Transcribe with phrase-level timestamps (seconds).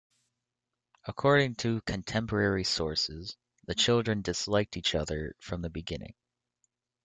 [1.05, 6.15] According to contemporary sources, the children disliked each other from the beginning.